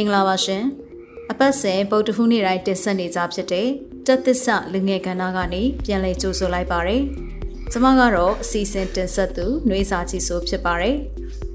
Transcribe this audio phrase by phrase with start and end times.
[0.00, 0.64] င်္ဂလာပါရှင်
[1.30, 3.68] အပတ်စဉ်ဗုဒ္ဓဟူးနေ့တိုင်းတင်ဆက်နေကြဖြစ်တဲ့
[4.06, 7.02] တက်သစ္စာလူငယ်ကဏ္ဍကနေပြန်လည်ကြိုဆိုလိုက်ပါတယ်
[7.70, 10.96] ကျမကတော့အစီအစဉ်တင်ဆက်သူနှွေးစာချီဆိုဖြစ်ပါတယ်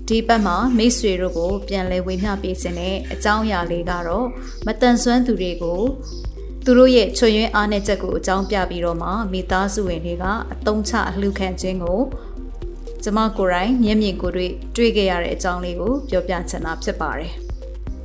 [0.07, 4.27] ဒီဘက်မှာမိတ်ဆွေတို့ကို ပြန်လည်ဝေမျှပေးခြင်းနဲ့အကြောင်းအရာလေးကတော့
[4.65, 5.81] မတန်ဆွမ်းသူတွေကို
[6.65, 12.01] သူတို့ရဲ့ချွတ်ယွင်းအားနည်းချက်ကိုအကြောင်းပြပြီးတော့မှမိသားစုဝင်တွေကအတုံးချအလှခံခြင်းကို
[13.03, 17.42] ကျမကိုယ်တိုင်မျက်မြင်ကိုယ်တွေ့တွေ့ခဲ့ရတဲ့အကြောင်းလေးကိုပြောပြချင်တာဖြစ်ပါတယ်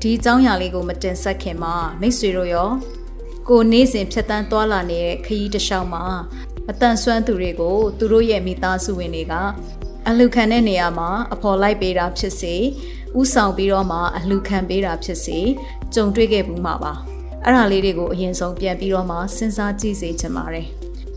[0.02, 2.70] ဒီအကြောင်းအရာလေးကိုမတင်ဆက်ခင်မှာမိတ်ဆွေတို့ရော
[3.48, 6.04] ကိုနေ့စဉ်ဖြတ်တန်းသွားလာနေတဲ့ခရီးတစ်လျှောက်မှာ
[6.70, 9.34] အတန်ဆွမ်းသူတွေကိုသူတို့ရဲ့မိသားစုဝင်တွေက
[10.08, 12.54] အလှခံတဲ့နေရာမှာအဖော်လိုက်ပေးတာဖြစ်စေ
[13.18, 15.38] ဥဆောင်ပြီးတော့မှအလှခံပေးတာဖြစ်စေ
[15.94, 16.92] ကြုံတွေ့ခဲ့ဘူးမှာပါ
[17.44, 20.66] အဲ့ဒါလေးတွေကိုအရင်ဆုံးပြန်ပြီးတော့မှစဉ်းစားကြည့်စေချင်ပါတယ်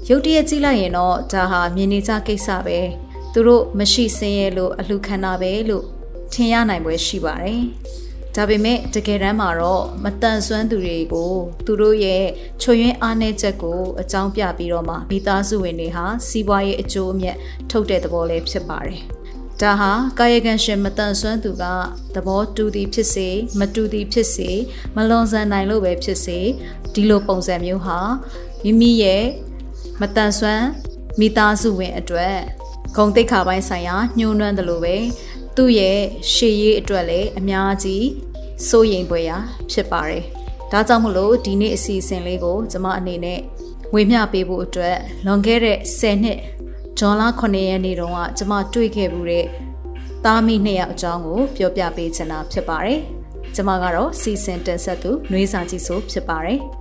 [0.10, 2.80] ရုတ်တရက်ကြည့်လိုက်ရင်တော့ဒါဟာမြင်နေကြကိစ္စပဲ
[3.34, 5.86] သူတို့မရှိစင်းရဲလို့အလှခံတာပဲလို့
[6.34, 7.64] ထင်ရနိုင်ပွဲရှိပါတယ်
[8.36, 11.34] ဒါပေမဲ့တကယ်တမ်းမှာတော့မတန်ဆွမ်းသူတွေကို
[11.66, 12.26] သူတို့ရဲ့
[12.62, 17.38] ချွေရင်းအားနည်းချက်ကိုအကြောင်းပြပြီးတော့မှမိသားစုဝင်တွေဟာစီးပွားရေးအကျိုးအမြတ်
[17.72, 19.02] ထုတ်တဲ့သဘောလေးဖြစ်ပါတယ်။
[19.62, 21.64] ဒါဟာကာယကံရှင်မတန်ဆွမ်းသူက
[22.16, 23.28] သဘောတူသည်ဖြစ်စေ
[23.60, 24.50] မတူသည်ဖြစ်စေ
[24.96, 26.40] မလွန်ဆန်နိုင်လို့ပဲဖြစ်စေ
[26.94, 28.00] ဒီလိုပုံစံမျိုးဟာ
[28.64, 29.26] မိမိရဲ့
[30.02, 30.66] မတန်ဆွမ်း
[31.20, 32.38] မိသားစုဝင်အတွက်
[32.98, 34.96] ဂုံတိတ်ခါပိုင်းဆိုင်ရာညှိုးနှွမ်းတယ်လို့ပဲ
[35.56, 36.00] သူ့ရဲ့
[36.34, 38.06] ရှေ့ရေးအတွက်လည်းအများကြီး
[38.68, 39.38] စိုးရိမ်ပွေရာ
[39.72, 40.24] ဖြစ်ပါတယ်။
[40.72, 43.40] ဒါကြောင့်မလို့ဒီနေ့အစီအစဉ်လေးကိုကျွန်မအနေနဲ့
[43.94, 46.40] ဝေမျှပေးဖို့အတွက်လွန်ခဲ့တဲ့10နှစ်
[47.00, 49.46] ဂျွန်လ9ရက်နေ့တုန်းကကျွန်မတွေ့ခဲ့မှုတဲ့
[50.26, 53.00] သားမိနှစ်ယောက်အကြောင်းကိုပြောပြပေးချင်တာဖြစ်ပါတယ်။
[53.56, 56.60] ကျွန်မကတော့စီစဉ်တင်ဆက်သူနှွေးစာကြီးဆိုဖြစ်ပါတယ်။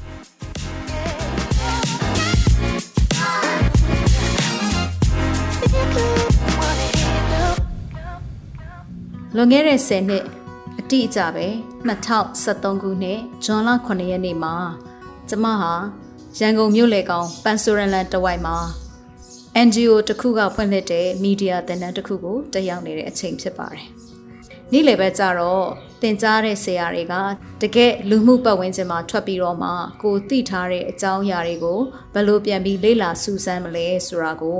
[9.35, 10.25] လွန်ခဲ့တဲ့10နှစ်
[10.79, 11.47] အတိအကျပဲ
[11.87, 14.55] 2013ခုနှစ်ဇွန်လ9ရက်နေ့မှာ
[15.29, 15.73] ကျမဟာ
[16.39, 18.57] ရန်ကုန်မြို့လေကောင်ပန်ဆိုရန်လန်တဝိုက်မှာ
[19.65, 23.85] NGO တစ်ခုကဖွင့်လှစ်တဲ့မီဒီယာသင်တန်းတစ်ခုကိုတက်ရောက်နေတဲ့အချိန်ဖြစ်ပါတယ်။
[24.71, 25.65] နေ့လယ်ပဲကြတော့
[26.01, 27.13] တင်ကြားတဲ့ဆရာတွေက
[27.61, 29.69] တကယ်လူမှုပတ်ဝန်းကျင်မှာထွက်ပြီးတော့မှ
[30.03, 31.79] ကိုသိထားတဲ့အကြောင်းအရာတွေကို
[32.13, 34.59] ဘယ်လိုပြန်ပြီးလေ့လာစူးစမ်းမလဲဆိုတာကို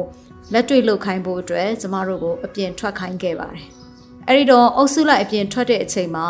[0.54, 3.68] လက်တွေ့လုပ်ခိုင်းဖို့အတွက်ကျမတို့ကိုအပြင်ထွက်ခိုင်းခဲ့ပါတယ်။
[4.28, 6.28] အဲ့ဒီတော့အုပ်စုလိုက်အပြင်ထွက်တဲ့အချိန်မှာ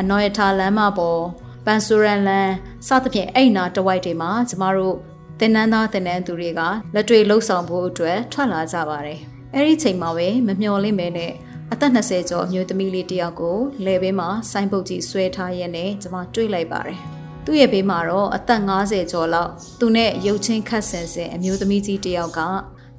[0.00, 1.22] အနော်ရထားလမ်းမပေါ်
[1.64, 2.50] ပန်ဆိုရန်လန်
[2.86, 4.96] စသဖြင့်အဲ့နာတဝိုက်တွေမှာကျမတို့
[5.40, 6.60] တင်နန်းသားတင်နန်းသူတွေက
[6.94, 9.20] လက်တွေ့လှုပ်ဆောင်ဖို့အတွက်ထွက်လာကြပါတယ်
[9.54, 11.32] အဲ့ဒီချိန်မှာပဲမမျှော်လင့်မဲနဲ့
[11.72, 16.98] အသက်20ကျော်အမျိုးသမီးလေးတယောက်ကိုလယ်ဘေးမှာဆိုင်းပုတ်ကြီးဆွဲထားရင်းနဲ့ကျမတွေ့လိုက်ပါတယ်
[17.44, 19.50] သူ့ရဲ့ဘေးမှာတော့အသက်50ကျော်လောက်
[19.80, 22.40] သူနဲ့ရုပ်ချင်းခတ်ဆင်ဆင်အမျိုးသမီးကြီးတယောက်က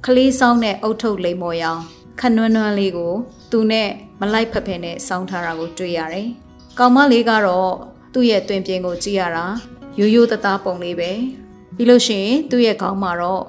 [0.06, 1.80] ကလေးဆောင်တဲ့အုတ်ထုပ်လိမ်မော်ရောင်
[2.20, 3.14] ခနွန်းနွန်းလေးကို
[3.50, 3.90] သူနဲ့
[4.20, 6.28] မလိုက်ဖက်ဖက်နဲ့စောင်းထားတာကိုတွေ့ရတယ်။
[6.78, 7.72] ကောင်မလေးကတော့
[8.12, 9.46] သူ့ရဲ့တွင်ပြင်ကိုကြည့်ရတာ
[9.98, 11.10] ရိုးရိုးသားသားပုံလေးပဲ။
[11.76, 13.44] ပြီးလို့ရှိရင်သူ့ရဲ့ခေါင်းမှာတော့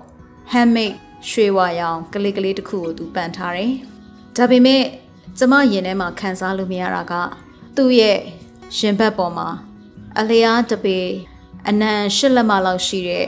[0.51, 0.95] handmade
[1.29, 3.71] ရွှေဝါရောင်ကလေးကလေးတစ်ခုကိုသူပန်ထားတယ်။
[4.35, 4.83] ဒါပေမဲ့
[5.37, 7.13] ကျမရင်ထဲမှာခံစားလို့မရတာက
[7.75, 8.17] သူ့ရဲ့
[8.77, 9.49] ရင်ဘတ်ပေါ်မှာ
[10.19, 10.97] အလျားတပေ
[11.69, 13.27] အနံရှစ်လက်မလောက်ရှိတဲ့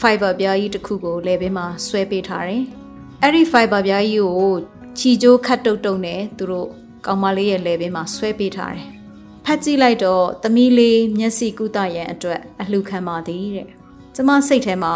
[0.00, 2.64] fiber ပြားကြီးတစ်ခုကိုလဲပေးမှာဆွဲပေးထားတယ်။
[3.22, 4.54] အဲ့ဒီ fiber ပြားကြီးကို
[4.98, 6.68] ချီကျိုးခတ်တုတ်တုတ်နဲ့သူတို့
[7.06, 8.86] ကောင်မလေးရဲ့လဲပင်မှာဆွဲပေးထားတယ်။
[9.44, 13.68] ဖတ်ကြည့်လိုက်တော့သမီးလေးမျက်စိကုသရန်အတွက်အလှခံပါသည်တဲ့။
[14.14, 14.94] ကျမစိတ်ထဲမှာ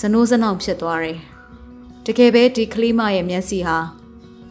[0.00, 1.18] ဇနိုးစနောင်ဖြစ်သွားတယ်။
[2.06, 3.78] တကယ်ပဲဒီကလေးမရဲ့မျက်စိဟာ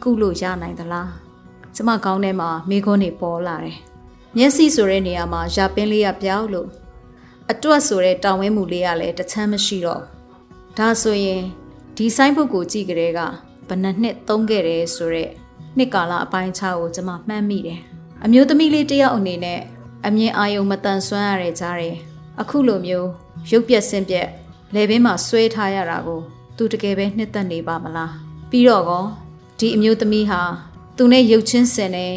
[0.04, 1.10] ကုလို့ရနိုင်သလား။
[1.76, 3.78] ကျမခေါင်းထဲမှာမိခွန်းတွေပေါ်လာတယ်။
[4.38, 6.70] မျက်စိဆိုတဲ့နေရာမှာရာပင်းလေးကပြောက်လို့
[7.52, 10.02] အတွတ်ဆိုတဲ့တောင်ဝင်းမူလေးကလည်းတချမ်းမရှိတော့
[10.78, 11.44] ဒါဆိုရင်
[11.98, 13.24] ဒီဆိုင်ဘုတ်ကိုကြည့်ကြတဲ့ကဘ
[13.74, 15.32] ယ်နှစ်နှစ်သုံးခဲ့တယ်ဆိုတော့
[15.78, 17.80] နှစ်ကာလအပိုင်းခြားကိုကျွန်မမှတ်မိတယ်
[18.24, 19.62] အမျိုးသမီးလေးတယောက်အနေနဲ့
[20.08, 21.96] အမြင်အာယုံမတန်ဆွမ်းရတဲ့ကြားတယ်
[22.42, 23.10] အခုလိုမျိုး
[23.52, 24.28] ရုပ်ပြက်ဆင်းပြက်
[24.74, 26.22] လေဘင်းမှာဆွဲထားရတာကို
[26.58, 28.14] သူတကယ်ပဲနှစ်သက်နေပါမလား
[28.50, 29.06] ပြီးတော့ကော
[29.60, 30.42] ဒီအမျိုးသမီးဟာ
[30.98, 32.08] သူနဲ့ရုပ်ချင်းစင်နေ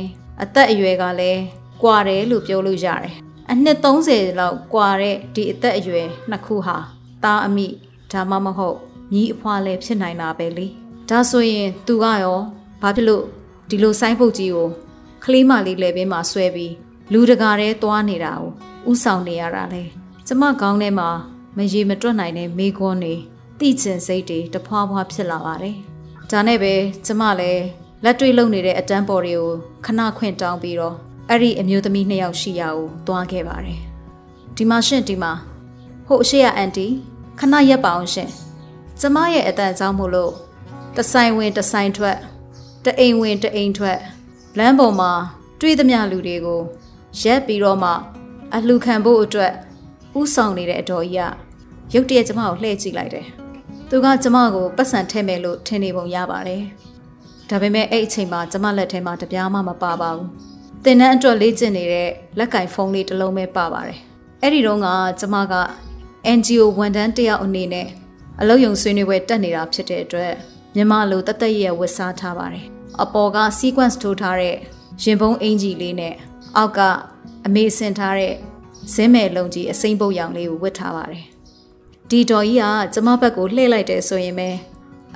[0.42, 1.42] အသက်အရွယ်ကလည်း
[1.82, 3.14] ကွာတယ်လို့ပြောလို့ရတယ်
[3.50, 6.76] အနှစ်30လောက်ကွာတဲ့ဒီအသက်အရွယ်နှစ်ခုဟာ
[7.24, 7.66] သားအမိ
[8.12, 8.78] ဒါမှမဟုတ်
[9.12, 10.66] ညီအဖွာလည်းဖြစ်နိုင်တာပဲလေ
[11.10, 12.38] ဒါဆိုရင်သူကရော
[12.82, 13.24] ဘာဖြစ်လို့
[13.70, 14.68] ဒီလိုဆိုင်းဖုတ်ကြီးကို
[15.24, 16.74] ကလေးမလေးလည်းပင်မှာဆွဲပြီး
[17.12, 18.50] လူတကာတဲ့သွားနေတာကို
[18.90, 19.82] ဥဆောင်နေရတာလေ
[20.26, 21.08] ကျမကောင်းထဲမှာ
[21.56, 23.14] မရေမတွက်နိုင်တဲ့မိကွန်းနေ
[23.60, 25.76] တိကျင်စိတ်တွေတဖွာဖွာဖြစ်လာပါတယ်
[26.30, 26.74] ဒါနဲ့ပဲ
[27.06, 27.62] ကျမလည်း
[28.04, 29.50] လက်တွေ့လုံနေတဲ့အတန်းပေါ်တွေကို
[29.84, 30.96] ခဏခွင့်တောင်းပြီးတော့
[31.28, 33.80] အဲ့ဒီအမျိုးသမီးနှစ်ယောက်ရှိရာကိုသွားခဲ့ပါတယ်
[34.56, 35.32] ဒီမှာရှင်ဒီမှာ
[36.06, 36.86] ဟိုအရှိရအန်တီ
[37.38, 38.30] ခဏရက်ပါအောင်ရှင်
[39.00, 40.32] ကျမရဲ့အတန်ကြောင့်မို့လို့
[40.96, 42.18] တဆိုင်ဝင်တဆိုင်ထွက်
[42.84, 43.98] တအိမ်ဝင်တအိမ်ထွက်
[44.58, 45.12] လမ်းပေါ်မှာ
[45.60, 46.60] တွေးသမျှလူတွေကို
[47.22, 47.90] ရက်ပြီးတော့မှ
[48.54, 49.52] အလှခံဖို့အတွက်
[50.20, 51.32] ဥဆောင်နေတဲ့အတော်ကြီး
[51.90, 53.26] ကရုတ်တရက်ကျမကိုလှည့်ကြည့်လိုက်တယ်။
[53.88, 56.62] သူကကျမကိုပတ်စံထဲမယ်လို့ထင်နေပုံရပါတယ်။
[57.50, 60.28] ဒါပေမဲ့အဲ့အချိန်မှာကျမလက်ထဲမှာတပြားမှမပါပါဘူး။
[60.84, 63.98] တင်နှန်းအတွက်လေ့ကျင့်နေတဲ့လက်ကင်ဖုန်းလေးတစ်လုံးပဲပါပါတယ်။
[64.42, 64.86] အဲ့ဒီတော့က
[65.20, 65.54] ကျမက
[66.38, 67.88] NGO ဝန်ထမ်းတယောက်အနေနဲ့
[68.40, 70.32] အလုပ်ယုံဆွေးနွေးပွဲတက်နေတာဖြစ်တဲ့အတွက်
[70.78, 72.66] မြန်မာလိုတသက်ရဲ့ဝတ်စားထားပါတယ်။
[73.02, 74.56] အပေါ်က sequence ထိုးထားတဲ့
[75.02, 76.14] ရင်ပုံးအင်ဂျီလေးနဲ့
[76.56, 76.80] အောက်က
[77.46, 78.34] အမေဆင်ထားတဲ့
[78.94, 81.24] ဇင်းမဲ့လုံးကြီးအစိမ့်ပုတ်ရောင်လေးကိုဝတ်ထားပါတယ်။
[82.10, 82.64] ဒီတော်ကြီးက
[82.94, 84.48] ကျမဘက်ကိုလှည့်လိုက်တယ်ဆိုရင်ပဲ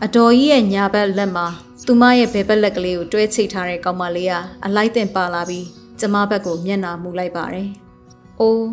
[0.05, 1.47] အတော်ကြီးရဲ့ညာဘက်လက်မှာ
[1.87, 4.33] သူမရဲ့ဘယ်ဘက်လက်ကလေးကိုတွဲချိတ်ထားတဲ့ကောင်မလေးက
[4.65, 5.67] အလိုက်တင်ပါလာပြီး
[6.01, 7.69] ကျမဘက်ကိုမျက်နှာမူလိုက်ပါတယ်။
[8.41, 8.69] အိုး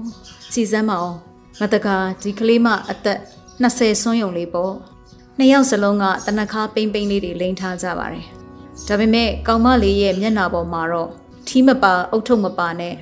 [0.54, 1.16] စီစမ်းမအောင်
[1.60, 3.20] ငါတကာဒီကလေးမအသက်
[3.64, 4.76] 20ဆွန်းယုံလေးပေါ့။
[5.40, 8.26] နှစ်ယောက်စလုံးကတနခါပိမ့်ပိမ့်လေးတွေလိန်ထားကြပါတယ်။
[8.88, 11.10] ဒါပေမဲ့ကောင်မလေးရဲ့မျက်နှာပေါ်မှာတော့
[11.48, 12.96] ထီးမပါအုတ်ထုပ်မပါနဲ့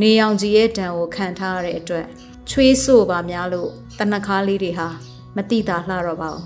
[0.00, 2.06] နေအောင်ကြီးရဲ့ဒဏ်ကိုခံထားရတဲ့အတွက်
[2.50, 4.88] ချွေးဆို့ပါများလို့တနခါလေးတွေဟာ
[5.36, 6.44] မတိတာလှတော့ပါဘူး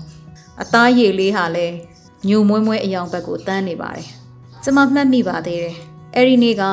[0.61, 1.75] အသားရည်လေးဟာလည်း
[2.27, 4.07] ညိုမွဲမွဲအယောင်ဘက်ကိုတန်းနေပါတယ်
[4.63, 5.75] ကျမမှတ်မိပါသေးတယ်
[6.15, 6.63] အဲ့ဒီနေ့က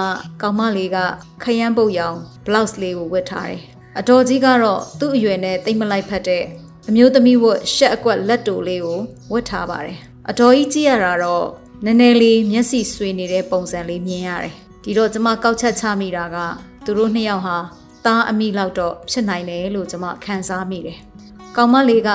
[0.43, 0.99] ကောင်မလေးက
[1.43, 2.17] ခရမ်းပုတ်ရောင်
[2.47, 3.61] blouse လေးကိုဝတ်ထားတယ်
[3.99, 6.45] အတော်ကြီးကတော့သူ့အရွယ်နဲ့တိတ်မလိုက်ဖက်တဲ့
[6.89, 9.01] အမျိုးသမီးဝတ်ရှက်အကွက်လက်တူလေးကို
[9.33, 9.99] ဝတ်ထားပါတယ်
[10.31, 11.47] အတော်ကြီးကြည့်ရတာတော့
[11.85, 16.37] နည်းနည်းလေးမျက်စိဆွေနေတဲ့ပုံစံလေးမြင်ရတယ်ဒီတော့ကျမကောက်ချက်ချမိတာက
[16.85, 17.57] သူတို့နှစ်ယောက်ဟာ
[18.05, 20.99] သားအမိလောက်တော့ဖြစ်နိုင်တယ်လို့ကျမခံစားမိတယ်။
[21.57, 22.11] ကောင်မလေးက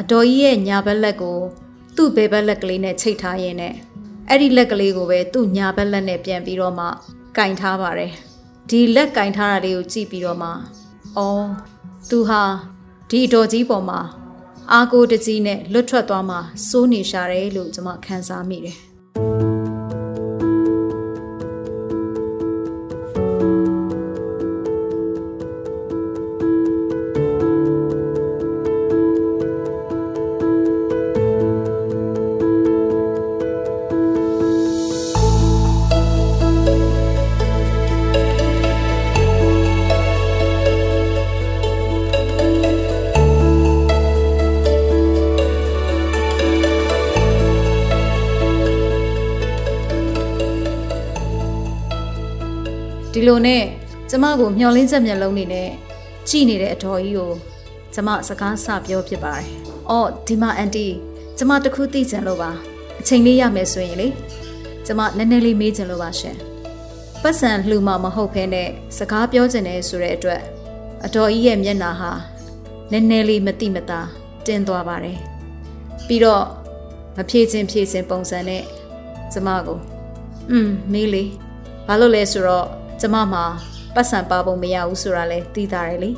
[0.00, 1.38] အတော်ကြီးရဲ့ညာဘက်လက်ကို
[1.96, 3.74] သူ့ဘဲဘက်လက်ကလေးနဲ့ချိတ်ထားရင်းနဲ့
[4.28, 6.86] အဲ့ဒီလက်ကလေးကိုပဲသူ့ညာဘက်လက်နဲ့ပြန်ပြီးတော့မှ
[7.36, 8.12] ကင်ထားပါတယ်။
[8.70, 10.50] ဒီလက်ကင်ထားတာလေးကိုကြည့်ပြီးတော့မှ
[11.16, 11.46] အော်
[12.10, 12.42] သူဟာ
[13.10, 14.00] ဒီအတော်ကြီးပေါ်မှာ
[14.72, 16.36] အာကိုတကြီးနဲ့လွတ်ထွက်သွားမှ
[16.68, 18.78] စိုးနေရှာတယ်လို့ကျမခံစားမိတယ်။
[53.27, 53.63] လိုနဲ့
[54.09, 55.69] ကျမကိုမျောလင်းချက်မျက်လုံးနေနဲ့
[56.27, 57.31] ကြည့်နေတဲ့အတော်ကြီးကို
[57.93, 59.47] ကျမစကားစပြောဖြစ်ပါတယ်။
[59.89, 60.87] အော်ဒီမှာအန်တီ
[61.37, 62.51] ကျမတခုသိချင်လို့ပါ
[62.99, 64.07] အချိန်လေးရမယ်ဆိုရင်လေ
[64.85, 66.37] ကျမနည်းနည်းလေးမေးချင်လို့ပါရှင်။
[67.21, 68.63] ပတ်စံလှူမှမဟုတ်ဖ ೇನೆ
[68.97, 70.41] စကားပြောချင်တယ်ဆိုတဲ့အတွက်
[71.05, 72.11] အတော်ကြီးရဲ့မျက်နှာဟာ
[72.91, 73.99] နည်းနည်းလေးမတိမတာ
[74.45, 75.17] တင်းသွားပါတယ်။
[76.07, 76.43] ပြီးတော့
[77.17, 78.63] မဖြည့်ချင်းဖြည့်ချင်းပုံစံနဲ့
[79.33, 79.77] ကျမကို
[80.51, 81.23] อืมမေးလေ
[81.87, 82.67] ဘာလို့လဲဆိုတော့
[83.00, 83.44] ကျမမှာ
[83.94, 86.10] ပတ်စံပါပုံမရဘူးဆိုတာလဲသိတာတယ်လေ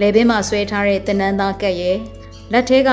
[0.00, 1.98] လေဘင်းမှာဆွဲထားတဲ့တင်နန်းသားကက်ရဲ့
[2.52, 2.90] လက်ထဲက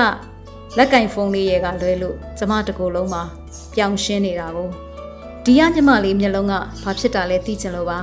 [0.78, 3.22] လက်ကင်ဖုန်းလေးရဲ့ကလွဲလို့ကျမတကူလုံးမှာ
[3.74, 4.68] ပြောင်းရှင်းနေတာကို
[5.44, 7.98] ဒီရညမလေးမျက်လုံးကဘာဖြစ်တာလဲသိချင်လို့ပါ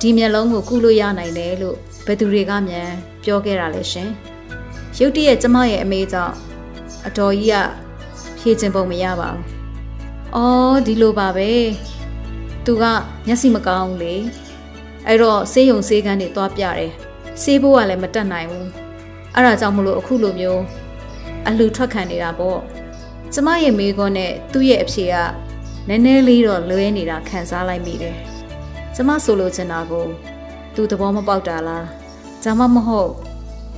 [0.00, 2.90] ဒီမျက်လုံးကိုကုလို့ရနိုင်တယ်လို့ဘယ်သူတွေကမြန်
[3.24, 4.10] ပြောခဲ့တာလဲရှင်
[4.98, 6.34] ရုတ်တရက်ကျမရဲ့အမေကြောင့်
[7.06, 7.56] အတော်ကြီးက
[8.38, 9.44] ဖြည့်ချင်ပုံမရပါဘူး
[10.34, 11.50] အော်ဒီလိုပါပဲ
[12.66, 12.84] သူက
[13.26, 14.14] မျက်စိမကောင်းဘူးလေ
[15.06, 16.90] အဲ့တော့ဆေးရုံဆေးကန်းတွေသွားပြတယ်
[17.42, 18.68] ဆေးဖို့ကလည်းမတက်နိုင်ဘူး
[19.34, 20.62] အဲ့ဒါကြောင့်မလို့အခုလိုမျိုး
[21.46, 22.60] အလှထွက်ခံနေတာပေါ့
[23.32, 25.14] ကျမရဲ့မိကွန်းနဲ့သူ့ရဲ့အဖြေက
[25.88, 28.16] နည်းနည်းလေးတော့လွဲနေတာခံစားလိုက်မိတယ်
[28.94, 30.06] ကျမဆိုလိုချင်တာကို
[30.74, 31.86] သူသဘောမပေါက်တာလား
[32.44, 33.10] ဒါမှမဟုတ်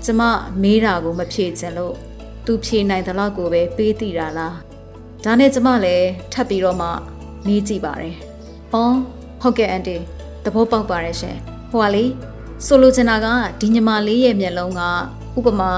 [0.05, 0.23] ကျမ
[0.62, 1.95] မေးတာကိုမဖြေချင်လို့
[2.47, 4.55] သူဖြေနိုင်တဲ့လောက်ကိုပဲပေးတည်တာလား
[5.25, 6.88] ဒါနဲ့ကျမလည်းထပ်ပြီးတော့မှ
[7.47, 8.17] မေးကြည့်ပါတယ်။
[8.75, 8.97] အော်
[9.40, 9.97] ဟုတ်ကဲ့အန်တီ
[10.45, 11.37] သဘောပေါက်ပါတယ်ရှင်။
[11.71, 12.04] ဟိုကလေ
[12.66, 13.26] ဆိုလိုချင်တာက
[13.61, 14.83] ဒီညီမလေးရဲ့မျက်လုံးက
[15.38, 15.73] ဥပမာ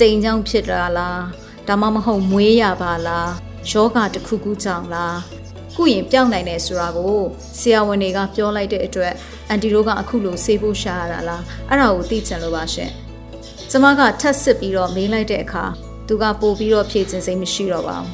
[0.00, 1.20] တိမ်ချောင်းဖြစ်တာလား
[1.68, 3.30] ဒါမှမဟုတ်မွေးရပါလား
[3.70, 5.18] ယောဂတစ်ခုခုကြောင့်လား
[5.76, 7.18] ကုရင်ပြောင်းနိုင်တယ်ဆိုတာကို
[7.58, 9.14] ဆရာဝန်တွေကပြောလိုက်တဲ့အတွက်
[9.48, 12.90] အန်တီတို့ကအခုလိုဆေးဖို့ရှာရတာလားအဲ့ဒါကိုသိချင်လို့ပါရှင်။
[13.70, 15.64] ကျမကထပ်စစ်ပြီးတော့မေးလိုက်တဲ့အခါ
[16.08, 18.10] သူကပို့ပြီးတော့ဖြည့်ခြင်းစိတ်မရှိတော့ပါဘူး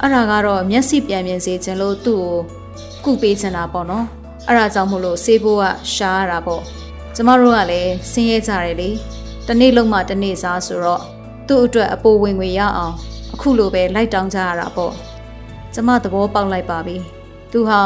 [0.00, 2.61] အဲ့ဒါကတော့မျက်စိပြန်မြင်စေခြင်းလို့သူ့ကို
[3.04, 4.06] ကုပေးချင်တာပေါ့နော်
[4.48, 6.62] အဲ့ဒါကြောင့်မို့လို့ဆေးဘိုးကရှားရတာပေါ့
[7.14, 8.90] ကျမတို့ကလည်းဆင်းရဲကြတယ်လေ
[9.46, 11.02] တနေ့လုံးမှတနေ့စားဆိုတော့
[11.46, 12.94] သူ့အတွက်အပိုဝင်ငွေရအောင်
[13.34, 14.94] အခုလိုပဲလိုက်တောင်းကြရတာပေါ့
[15.74, 16.96] ကျမသဘောပေါက်လိုက်ပါပြီ
[17.52, 17.80] သူဟာ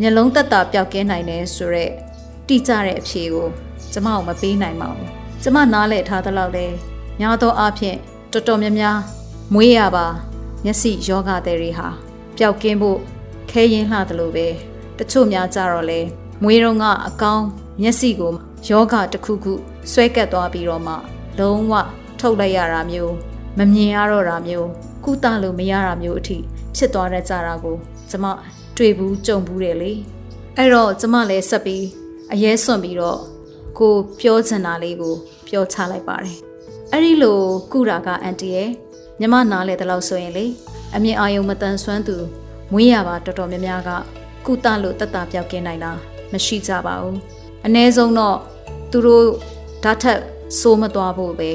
[0.00, 1.92] မျက်လုံးတက်တာပျောက်ကင်းနိုင်တယ်ဆိုတော့
[2.48, 3.48] တိကျတဲ့အဖြေကို
[3.92, 5.08] ကျမကိုမပေးနိုင်ပါဘူး
[5.42, 6.66] ကျမနားလည်ထားသလောက်လဲ
[7.20, 7.96] ညာသောအားဖြင့်
[8.32, 8.98] တော်တော်များများ
[9.54, 10.06] မွေးရပါ
[10.64, 11.88] မျက်စိယောဂတဲ့တွေဟာ
[12.36, 12.98] ပျောက်ကင်းဖို့
[13.50, 14.46] ခဲရင်လှတယ်လို့ပဲ
[14.98, 16.00] တချို့များကြတော့လဲ
[16.42, 17.46] မွေးတော့ကအကောင်း
[17.82, 18.32] မျက်စိကို
[18.68, 19.52] ယောဂတစ်ခုခု
[19.92, 20.94] ဆွဲကပ်သွားပြီးတော့မှ
[21.38, 21.72] လုံးဝ
[22.20, 23.14] ထုတ်လိုက်ရတာမျိုး
[23.58, 24.68] မမြင်ရတော့တာမျိုး
[25.04, 26.38] ကုသလို့မရတာမျိုးအထိ
[26.76, 27.76] ဖြစ်သွားတတ်ကြတာကို
[28.10, 28.26] ကျမ
[28.76, 29.92] တွေ့ဘူးကြုံဘူးတယ်လေ
[30.56, 31.84] အဲ့တော့ကျမလည်းဆက်ပြီး
[32.32, 33.20] အရေးစွန့်ပြီးတော့
[33.78, 35.14] ကိုပြောချင်တာလေးကို
[35.48, 36.38] ပြောချလိုက်ပါတယ်
[36.92, 37.40] အဲ့ဒီလို
[37.72, 38.70] ကုတာကအန်တီရဲ့
[39.20, 40.46] မြမနားလေတလို့ဆိုရင်လေ
[40.94, 42.16] အမြင်အာယုံမတန်ဆွမ်းသူ
[42.72, 43.90] မွေးရပါတော်တော်များများက
[44.46, 45.92] ကုသလို့တတ်တာပြောက်ကင်းနိုင်တာ
[46.32, 47.16] မရှိကြပါဘူး
[47.66, 48.36] အ ਨੇ ဆုံးတော့
[48.90, 49.26] သူတို့
[49.82, 50.20] ဓာတ်ထက်
[50.60, 51.50] စိုးမသွားဖို့ပဲ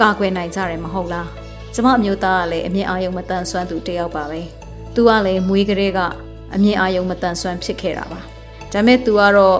[0.00, 1.28] ကာကွယ်နိုင်ကြတယ်မဟုတ်လား
[1.74, 4.40] ကျမအမျိုးသားကလည်းအမြင်အာယုံမတန်ဆွမ်းသူတယောက်ပါပဲ
[4.94, 6.00] သူကလည်းမွေးကလေးက
[6.54, 8.24] အမြင်အာယုံမတန်ဆွမ်းဖြစ်ခဲ့တာပါဒါ
[8.72, 9.58] ပေမဲ့သူကတော့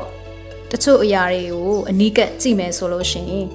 [0.70, 3.46] တချို့အရာတွေကိုအနီးကပ်ကြည့်မယ်ဆိုလို့ရှိရင်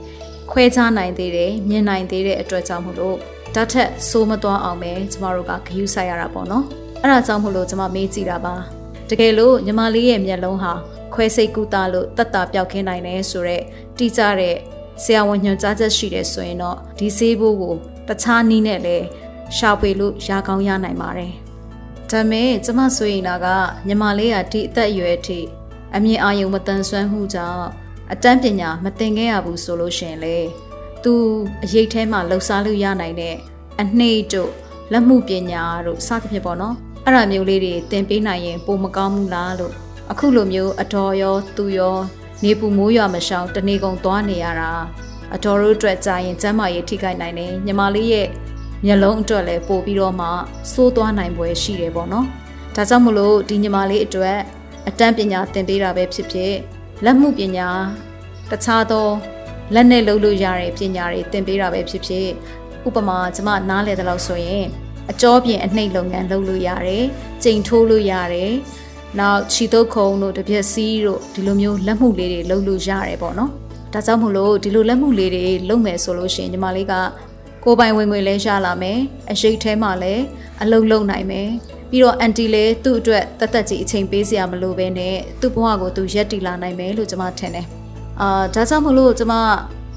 [0.52, 3.18] ခွဲခြားနိုင်သေးတယ်မြင်နိုင်သေးတဲ့အတွက်ကြောင့်မို့လို့
[3.56, 6.66] ဓာတ်ထက်စိုးမသွားအောင်ပဲကျမတို့ကဂရုစိုက်ရတာပေါ့နော်
[7.02, 8.56] အဲ့ဒါကြောင့်မို့လို့ကျမမေးကြည့်တာပါ
[9.10, 10.74] တကယ်လို့ညီမလေးရဲ့မျက်လုံးဟာ
[11.14, 13.64] ခွဲစိတ်ကူတာလို့တတ်တာပြောက်ခင်းနိုင်တယ်ဆိုတော့
[13.98, 14.56] တိကျတဲ့
[15.04, 17.76] ဆရာဝန်ညွှန်ကြားချက်ရှိတယ်ဆိုရင်တော့ဒီဆေးဘိုးကို
[18.08, 19.06] တခြားနည်းနဲ့လည်း
[19.58, 21.34] ရှာဖွေလို့ရကောင်းရနိုင်ပါတယ်
[22.10, 23.30] ဒါမဲ့ကျမဆိုရင်က
[23.88, 25.40] ညီမလေးကဒီအသက်အရွယ်ထိ
[25.96, 27.68] အမြင်အာရုံမတန်ဆွမ်းမှုကြောင့်
[28.12, 30.38] အတန်းပညာမသင်ခဲ့ရဘူးဆိုလို့ရှင်လေ
[31.04, 31.14] သူ
[31.64, 33.36] အရေးထဲမှာလှုပ်ရှားလို့ရနိုင်တဲ့
[33.82, 34.52] အနှိမ့်တို့
[34.92, 36.76] လက်မှုပညာတို့စသဖြင့်ပေါ့နော်
[37.06, 39.74] အဲ့ဒါမျိုးလေးတွေသင်ပေးနိုင်ရင်ပိုမကောင်းဘူးလားလို့
[40.12, 41.98] အခုလိုမျိုးအတော်ရောသူရော
[42.44, 44.72] နေပူမိုးရွာမရှောင်တနေကုန်သွားနေရတာ
[45.36, 48.28] အတော်တို့အတွက်ကြာရင်ကျမ်းမာရေးထိခိုက်နိုင်တယ်ညီမလေးရဲ့
[48.86, 50.28] မျက်လုံးအတွက်လည်းပို့ပြီးတော့မှ
[50.72, 52.26] စိုးသွားနိုင်ပွဲရှိတယ်ပေါ့နော်
[52.76, 54.38] ဒါကြောင့်မလို့ဒီညီမလေးအတွက်
[54.88, 56.54] အတန်းပညာသင်ပေးတာပဲဖြစ်ဖြစ်
[57.06, 57.70] လက်မှုပညာ
[58.52, 59.08] တခြားသော
[59.74, 62.28] လက်နဲ့လုပ်လို့ရတဲ့ပညာတွေသင်ပေးတာပဲဖြစ်ဖြစ်
[62.88, 64.66] ဥပမာကျမနားလေတဲ့လောက်ဆိုရင်
[65.12, 67.04] အကြောပြင်အနှိပ်လုပ်ငန်းလုပ်လို့ရတယ်။
[67.44, 68.52] ချိန်ထိုးလို့ရတယ်။
[69.20, 73.52] နောက်ခြေတုပ်ခုံတို့တပြက်စီးတို့ဒီလိုမျိုးလက်မှုလေးတွေလုပ်လို့ရတယ်ပေါ့နော်။
[73.94, 76.94] ဒါကြောင့်မို့လို့ဒီလိုလက်မှုလေးတွေလုပ်မယ်ဆိုလို့ရှိရင်ညီမလေးက
[77.64, 79.00] ကိုပိုင်ဝင်ငွေလဲရလာမယ်။
[79.32, 80.24] အရှိတ်ထဲမှာလည်း
[80.62, 81.50] အလုပ်လုပ်နိုင်မယ်။
[81.90, 87.66] ပြီးတော့အန်တီလည်းသူ့အတွက်တသက်ကြီးအချိန်ပေးစရာမလိုဘဲနဲ့သူ့ဘဝကိုသူရက်တည်လာနိုင်မယ်လို့ကျွန်မထင်တယ်။
[88.22, 89.36] အာဒါကြောင့်မလို့ကျွန်မ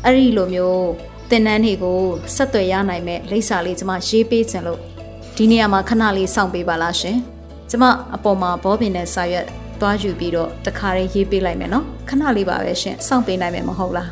[0.05, 0.89] အဲ့ဒီလိုမျိုး
[1.31, 1.99] သင်တန်းတွေကို
[2.37, 4.81] ဆက်သွယ်ရနိုင်မဲ့လိပ်စာလေးကျွန်မရေးပေးခြင်းလို့
[5.37, 7.17] ဒီနေရာမှာခဏလေးစောင့်ပေးပါလားရှင်
[7.71, 7.85] ကျမ
[8.15, 9.47] အပေါ်မှာဘောပင်နဲ့စာရွက်
[9.81, 14.11] သွားယူပြီးတော့တခါလေးရေးပေးလိုက်မယ်နော်ခဏလေးပါပဲရှင်စောင့်ပေးနိုင်မယ်မဟုတ်လား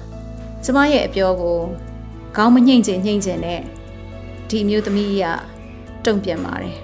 [0.64, 1.58] ကျမရဲ့အပြောကို
[2.36, 3.60] ခေါင်းမညှိမ့်ချင်ညှိမ့်ချင်နဲ့
[4.48, 5.24] ဒီအမျိုးသမီးက
[6.04, 6.76] တုံ့ပြန်ပါတယ်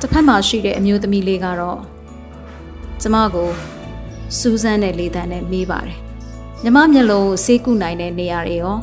[0.00, 1.80] တစ်ဖက်မှာရှိတဲ့အမျိုးသမီးလေးကတော့
[3.02, 3.48] ကျမကို
[4.38, 5.98] စူးစမ်းတဲ့လေတံနဲ့မေးပါတယ်
[6.62, 8.76] ညီမမျက်လုံးကိုဆေးကုနိုင်တဲ့နေရာတွေရော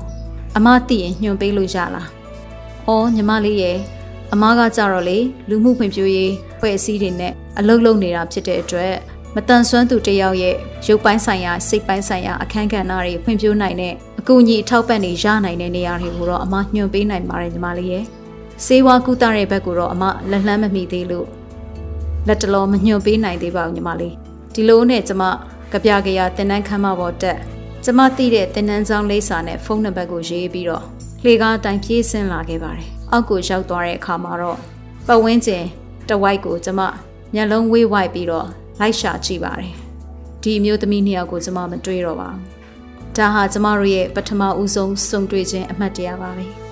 [0.58, 2.08] အမသိရင်ညွှန်ပေးလို့ရလား။
[2.88, 3.78] အော်ညီမလေးရဲ့
[4.34, 5.18] အမားကကြတော့လေ
[5.50, 8.94] လူမှုဖွံ့ဖြိုးရေးဖွဲ့စည်းတွေနဲ့အလုပ်လုပ်နေတာဖြစ်တဲ့အတွက်
[9.36, 10.56] မတန်ဆွမ်းသူတယောက်ရဲ့
[10.88, 18.04] ရုပ်ပိုင်းဆိုင်ရာစိတ်ပိုင်းဆိုင်ရာအခန်းကဏ္ဍတွေဖွံ့ဖြိုးနိုင်တဲ့အကူအညီအထောက်ပံ့တွေရနိုင်တဲ့နေရာတွေကိုတော့အမညွှန်ပေးနိုင်ပါတယ်ညီမလေးရဲ့
[18.66, 21.28] စေဝါကုသတဲ့ဘက်ကိုတော့အမလက်လှမ်းမမိသေးလို့
[22.28, 24.14] လက်တလုံးမညွှန်ပေးနိုင်သေးပါဘူးညီမလေး
[24.54, 25.24] ဒီလိုနဲ့ကျမ
[25.72, 27.38] ကြပြကြရတင်တန်းခမ်းမပေါ်တက်
[27.86, 30.84] ကျမသိတဲ့တင်တန်းဆောင်လိပ်စာနဲ့ဖုန်းနံပါတ်ကိုရေးပြီးတော့
[31.26, 34.60] လှေကားတိုင်ပြေးဆင်းလာခဲ့ပါတယ်အောက်ကိုရောက်သွားတဲ့အခါမှာတော့
[35.08, 35.66] ပတ်ဝန်းကျင်
[36.10, 36.82] တဝိုက်ကိုကျမ
[37.34, 38.48] မျက်လုံးဝေးဝိုက်ပြီးတော့
[38.80, 39.74] လိုက်ရှာကြည့်ပါတယ်
[40.42, 46.48] ဒီအမျိုးသမီးနှစ်ယောက်ကိုကျမမတွေ့တော့ပါဘူးဒါဟာကျမတို့ရဲ့ပထမဦးဆုံးစုံတွေ့ခြင်းအမှတ်တရပါပဲ။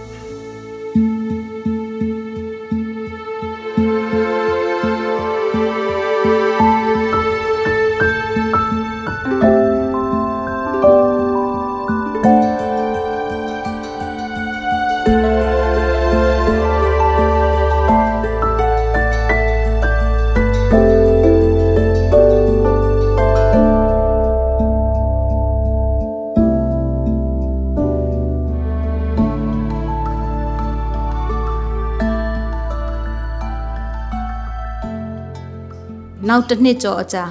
[36.41, 37.25] နောက်တစ်နှစ်ကျော်အကြာ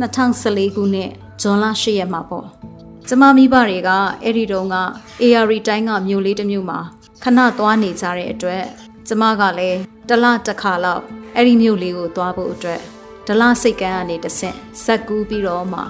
[0.00, 1.10] 2014ခုနှစ်
[1.42, 2.46] ဇွန်လ10ရက်မှာပေါ့
[3.08, 3.90] ကျမမိဘတွေက
[4.22, 4.76] အဲ့ဒီတုန်းက
[5.22, 6.78] AR တိုင်းကမြို့လေးတစ်မြို့မှာ
[7.22, 8.64] ခဏသွားနေကြတဲ့အတွက်
[9.08, 11.02] ကျမကလည်းတလတစ်ခါလောက်
[11.36, 12.80] အဲ့ဒီမြို့လေးကိုသွားဖို့အတွက်
[13.26, 15.80] ဒလစိတ်ကန်းကနေတဆင့်ဇက်ကူးပြီးတော့မှ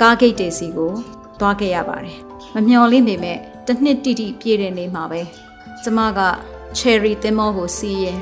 [0.00, 0.92] ကားဂိတ်တွေစီကို
[1.40, 2.18] သွားခဲ့ရပါတယ်
[2.54, 5.22] မမျော်လင့်ပေမဲ့တစ်နှစ်တိတိပြည့်တဲ့နေ့မှာပဲ
[5.82, 6.20] ကျမက
[6.76, 8.20] ချယ်ရီသင်းမောကိုစီးရင်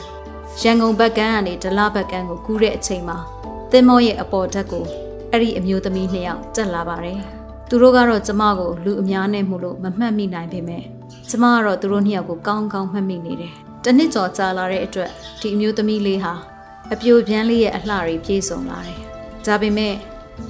[0.62, 3.18] ရန်ကုန်ဘက်ကန်းကနေဒလဘက်ကန်းကိုကူးတဲ့အချိန်မှာ
[3.55, 4.84] သ င်းမောရဲ့အပေါ်ဓာတ်ကို
[5.32, 7.20] အဲ့ဒီအမျိုးသမီးနှစ်ယောက်တက်လာပါတယ်
[7.68, 10.84] သူတို့ကတော့ကျမကိုလူအများနဲ့မှုလို့မမှတ်မိနိုင်ပေမဲ့
[11.30, 13.52] ကျမကတော့သူတို့နှစ်ယောက်ကိုကောင်းကောင်းမှတ်မိနေတယ်
[13.84, 16.32] တနစ်ကျော်ကြာလာတဲ့အတွက်ဒီအမျိုးသမီးလေးဟာ
[16.92, 19.00] အပြိုပြန်းလေးရဲ့အလှတွေပြည့်စုံလာတယ်
[19.46, 19.94] ဒါပေမဲ့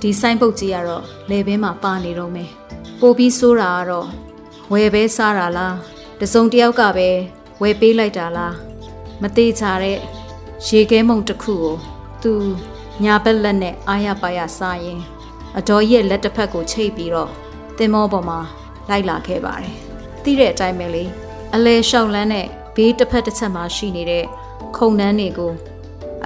[0.00, 2.50] ဒီဆိုင်ပုတ်ကြီးကတော့လေဘင်းမှာပါနေတော့မယ်
[3.00, 4.08] ပိုပြီးဆိုးတာကတော့
[4.72, 5.76] ဝယ်ပဲစားတာလား
[6.20, 7.08] တစုံတယောက်ကပဲ
[7.62, 8.54] ဝယ်ပေးလိုက်တာလား
[9.22, 9.98] မသေးချာတဲ့
[10.66, 11.76] ရေခဲမုံတစ်ခုကို
[12.22, 12.32] သူ
[13.04, 15.00] ညာဘက်လက်နဲ့အာရပါရစားရင်
[15.58, 17.30] အတော်ကြီးရဲ့လက်တစ်ဖက်ကိုချိတ်ပြီးတော့
[17.78, 18.38] တင်မောပေါ်မှာ
[18.88, 19.74] လိုက်လာခဲ့ပါတယ်။
[20.22, 21.04] သိတဲ့အတိုင်းပဲလေ
[21.54, 24.24] အလဲလျှောက်လန်းတဲ့ဘေးတစ်ဖက်တစ်ချက်မှာရှိနေတဲ့
[24.76, 25.52] ခုံနှန်းတွေကို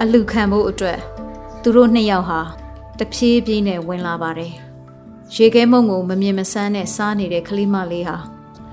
[0.01, 0.99] အလူခံဖို့အတွက်
[1.61, 2.39] သူတို့နှစ်ယောက်ဟာ
[2.99, 4.53] တဖြည်းဖြည်းနဲ့ဝင်လာပါတယ်။
[5.35, 8.17] ရေခဲမုံကိုမမြင်မဆန်းနဲ့စားနေတဲ့ကလေးမလေးဟာ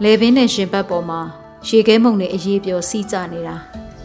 [0.02, 1.20] လေပင်နဲ့ရှင်ဘက်ပေါ်မှာ
[1.68, 3.56] ရေခဲမုံနဲ့အရေးပြောစီးကြနေတာ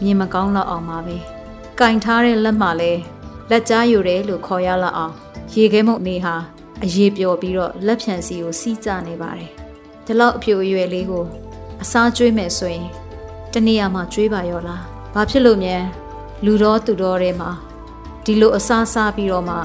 [0.02, 1.16] မြင်မကောင်းတော့အောင်ပါပဲ။
[1.80, 3.00] ကင်ထားတဲ့လက်မှလည်း
[3.50, 5.14] လက်ကြားယူတယ်လို့ခေါ်ရလောက်အောင်
[5.54, 6.34] ရေခဲမုံနေဟာ
[6.84, 9.50] အရေးပြောပြီးတော့လက်ဖြံစီကိုစီးကြနေပါတယ်။
[10.04, 11.24] ဒီလောက်အပြိုအရွယ်လေးကို
[11.82, 12.88] အစားကျွေးမယ်ဆိုရင်
[13.52, 14.82] တနေ့မှကျွေးပါရောလား။
[15.14, 15.84] ဘာဖြစ်လို့မြန်
[16.44, 17.50] လူတော်သူတော်တွေမှာ
[18.24, 19.56] ဒီလိုအစားစားပြီးတော့မှ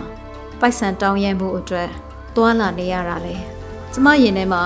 [0.59, 1.89] ပိုက်ဆံတောင်းရမှုအတွက်
[2.35, 3.35] သွာလာနေရတာလေ။
[3.93, 4.63] ကျမရင်ထဲမှာ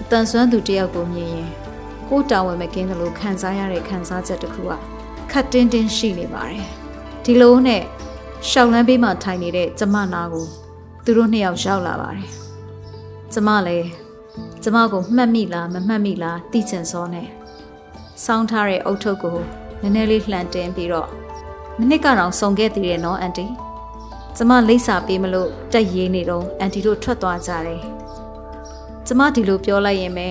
[0.00, 1.48] အတန်ဆွမ်းသူတယောက်ကိုမြင်ရင်
[2.08, 4.72] ကိုတောင်းဝင်မကင်းသလိုခံစားရတဲ့ခံစားချက်တစ်ခုက
[5.30, 6.66] ခတ်တင်းတင်းရှိနေပါတယ်။
[7.24, 7.82] ဒီလိုနဲ့
[8.48, 10.46] ရှောက်လန်းပေးမှထိုင်နေတဲ့ကျမနာကို
[11.04, 12.30] သူတို့နှစ်ယောက်ရောက်လာပါတယ်။
[13.32, 13.88] ကျမလည်း
[14.62, 17.28] ကျမကိုမှတ်မိလားမမှတ်မိလားသိချင်စောနဲ့
[18.24, 19.38] စောင်းထားတဲ့အုတ်ထုပ်ကို
[19.82, 21.08] နည်းနည်းလေးလှန်တင်းပြီးတော့
[21.78, 23.46] မနစ်ကတော့စုံခဲ့သေးတယ်နော်အန်တီ။
[24.36, 27.80] ကျမလိမ့်စာပေးမလို့တက်ရေးနေတော့အန်တီတို့ထွက်သွားကြတယ်။
[29.06, 30.28] ကျမဒီလိုပြောလိုက်ရင်ပဲ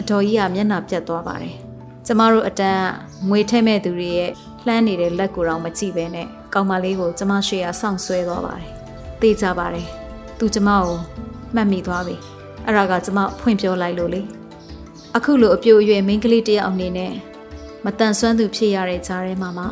[0.00, 1.54] အတော်ကြီးကမျက်နှာပြတ်သွားပါတယ်။
[2.06, 2.84] ကျမတို့အတန်း
[3.28, 4.32] ငွေထဲမဲ့သူတွေရဲ့
[4.66, 8.70] လှမ်းနေတဲ့လက်ကိုတော့မကြည့်ပဲနဲ့ ကောင်မလေးကိုကျမရှိရစောင့်ဆွဲသွားပါတယ်။
[9.20, 9.86] သိကြပါတယ်။
[10.38, 10.96] သူကျမကို
[11.54, 12.16] မှတ်မိသွားပြီ။
[12.66, 14.22] အဲ့ဒါကကျမဖွင့်ပြောလိုက်လို့လေ။
[15.16, 17.12] အခုလိုအပြိုအရွယ်မိန်းကလေးတယောက်အနေနဲ့
[17.84, 19.68] မတန်ဆွမ်းသူဖြစ်ရတဲ့ကြားထဲမှာမှာ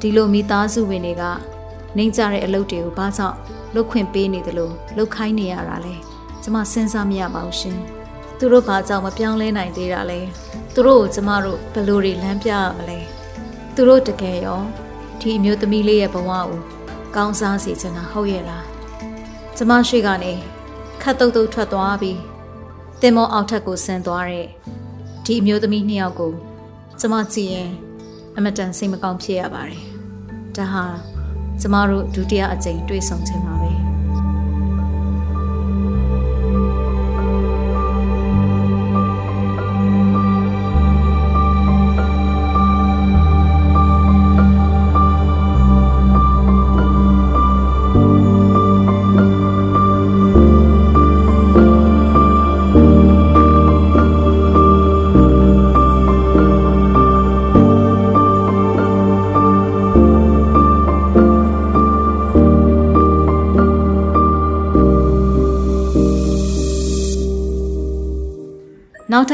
[0.00, 1.24] ဒီလိုမိသားစုဝင်တွေက
[1.96, 3.36] နှိမ့်ကြတဲ့အလုပ်တွေကိုဘာကြောင့်
[3.74, 5.94] လုပ်ခွင့်ပေးနေတယ်လို့လုပ်ခိုင်းနေရတာလဲ။
[6.42, 7.78] ကျမစဉ်းစားမရပါဘူးရှင်။
[8.38, 10.20] သူတို့ဘာကြောင့်မပြောင်းလဲနိုင်သေးတာလဲ။
[10.74, 12.98] သူတို့ကိုကျမတို့ဘယ်လိုတွေလမ်းပြရမလဲ။
[13.74, 14.60] သူတို့တကယ်ရော
[15.20, 16.48] ဒီအမျိုးသမီးလေးရဲ့ဘဝကို
[17.16, 18.66] ကောင်းစားစေချင်တာဟုတ်ရဲ့လား
[19.56, 20.32] ကျမရှိကနေ
[21.02, 22.20] ခတ်တုတ်တုတ်ထွက်သွားပြီး
[23.00, 24.46] တင်မောအောက်ထက်ကိုဆင်းသွားတဲ့
[25.24, 26.32] ဒီအမျိုးသမီးနှစ်ယောက်ကို
[27.00, 27.70] ကျမကြည့်ရင်
[28.36, 29.82] အမတန်စိတ်မကောင်းဖြစ်ရပါတယ်
[30.56, 30.84] ဒါဟာ
[31.60, 33.57] ကျမတို့ဒုတိယအကြိမ်တွေ့ဆုံခြင်းပါ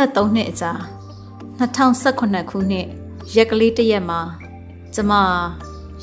[0.04, 0.72] ပဲနောက်ထပ်3နှစ်အကြာ
[1.58, 2.86] 2018ခုနှစ်
[3.34, 4.20] ရက်ကလေးတစ်ရက်မှာ
[4.94, 5.12] ကျမ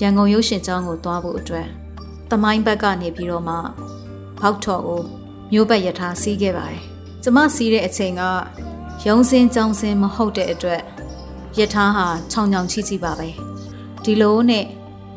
[0.02, 1.68] ရန်ကုန်ရုပ်ရှင်ကျောင်းကိုသွားဖို့အတွက်
[2.32, 3.56] တမိုင်းဘက်ကနေပြီးတော့မှ
[4.40, 5.02] ဖောက်ထော်ကို
[5.52, 6.82] မျိုးဘက်ရထားစီးခဲ့ပါတယ်။
[7.24, 8.24] ကျမစီးတဲ့အချိန်က
[9.08, 10.82] ရုံစင်းကြောင်းစင်းမဟုတ်တဲ့အတွက်
[11.60, 13.30] ရထားဟာခြောင်ခြောင်ချီချီပါပဲ။
[14.04, 14.66] ဒီလိုနဲ့